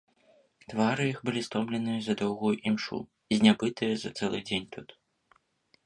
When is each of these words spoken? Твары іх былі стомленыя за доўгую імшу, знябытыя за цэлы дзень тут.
Твары 0.71 1.03
іх 1.11 1.19
былі 1.29 1.43
стомленыя 1.47 1.99
за 2.05 2.13
доўгую 2.21 2.53
імшу, 2.71 2.97
знябытыя 3.39 3.93
за 4.07 4.15
цэлы 4.17 4.39
дзень 4.51 4.69
тут. 4.79 4.89